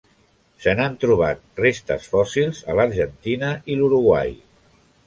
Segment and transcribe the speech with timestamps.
[0.63, 4.37] Se n'han trobat restes fòssils a l'Argentina i l'Uruguai.